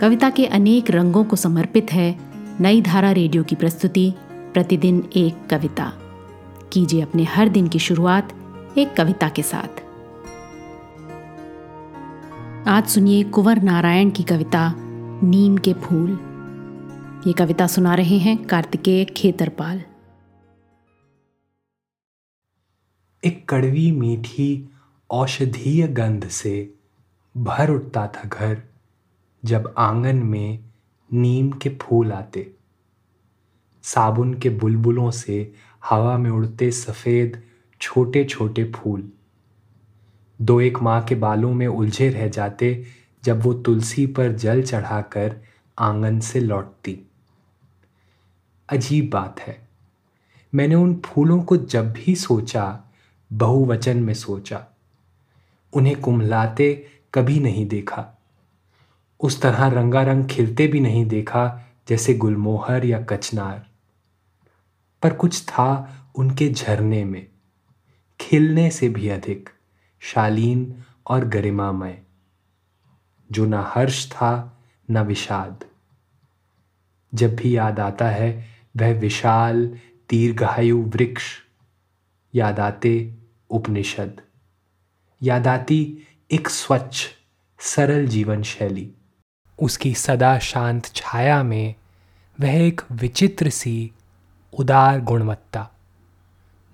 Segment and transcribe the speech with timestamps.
[0.00, 2.18] कविता के अनेक रंगों को समर्पित है
[2.60, 5.92] नई धारा रेडियो की प्रस्तुति, प्रतिदिन एक कविता।
[6.72, 8.32] कीजिए अपने हर दिन की शुरुआत
[8.78, 9.80] एक कविता के साथ।
[12.68, 14.74] आज सुनिए कुंवर नारायण की कविता,
[15.22, 16.10] नीम के फूल।
[17.26, 19.82] ये कविता सुना रहे हैं कार्तिकेय खेतरपाल।
[23.24, 24.68] एक कड़वी मीठी
[25.10, 26.74] औषधीय गंध से
[27.36, 28.75] भर उठता था घर।
[29.46, 30.58] जब आँगन में
[31.12, 32.54] नीम के फूल आते,
[33.82, 35.52] साबुन के बुलबुलों से
[35.84, 37.42] हवा में उड़ते सफ़ेद
[37.80, 39.12] छोटे छोटे फूल।
[40.42, 42.84] दो एक माँ के बालों में उलझे रह जाते
[43.24, 45.42] जब वो तुलसी पर जल चढ़ाकर
[45.78, 47.00] आँगन से लौटती।
[48.68, 49.68] अजीब बात है।
[50.54, 52.84] मैंने उन फूलों को जब भी सोचा,
[53.32, 54.66] बहुवचन में सोचा।
[55.72, 58.15] उन्हें कुम्हलाते कभी नहीं देखा।
[59.20, 63.66] उस तरह रंगारंग खिलते भी नहीं देखा जैसे गुलमोहर या कचनार।
[65.02, 67.28] पर कुछ था उनके झरने में।
[68.20, 69.50] खिलने से भी अधिक,
[70.00, 72.02] शालीन और गरिमामय।
[73.32, 75.64] जो ना हर्ष था, न विषाद।
[77.14, 79.66] जब भी याद आता है, वह विशाल
[80.10, 81.24] दीर्घायु वृक्ष।
[82.34, 83.14] याद आते
[83.50, 84.20] उपनिषद।
[85.22, 85.98] याद आती
[86.30, 87.06] एक स्वच्छ,
[87.58, 88.92] सरल जीवन शैली
[89.58, 91.74] उसकी सदा शांत छाया में
[92.40, 93.92] वह एक विचित्र सी
[94.58, 95.70] उदार गुणवत्ता,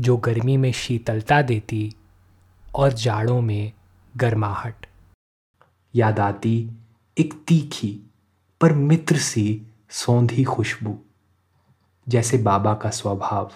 [0.00, 1.94] जो गर्मी में शीतलता देती
[2.74, 3.72] और जाड़ों में
[4.16, 4.86] गर्माहट।
[5.94, 6.70] याद आती
[7.18, 8.10] एक तीखी
[8.60, 10.98] पर मित्र सी सौंधी खुशबू,
[12.08, 13.52] जैसे बाबा का स्वभाव।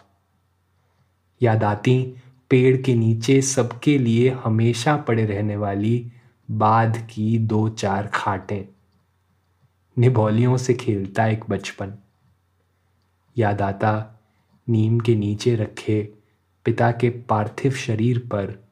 [1.43, 2.15] याद आती
[2.51, 6.13] पेड़ के नीचे सबके लिए हमेशा पड़े रहने वाली
[6.51, 8.74] बाध की दो चार खाटें।
[9.97, 11.93] निभौलियों से खेलता एक बचपन।
[13.37, 14.21] याद आता
[14.69, 16.15] नीम के नीचे रखे
[16.65, 18.69] पिता के पार्थिव शरीर पर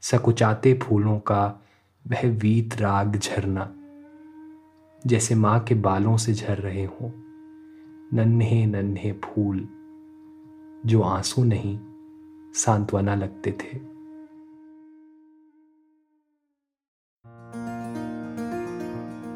[0.00, 1.44] सकुचाते फूलों का
[2.04, 3.72] वह वीत राग झरना,
[5.06, 7.10] जैसे माँ के बालों से झर रहे हों।
[8.12, 9.68] नन्हे नन्हे फूल,
[10.86, 11.78] जो आँसू नहीं,
[12.54, 13.93] सांत्वना लगते थे।